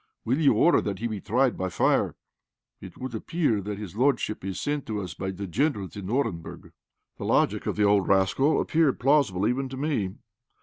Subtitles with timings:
[0.25, 2.15] Will you order that he be tried by fire?
[2.79, 6.71] It would appear that his lordship is sent to us by the Generals in Orenburg."
[7.19, 10.15] The logic of the old rascal appeared plausible even to me.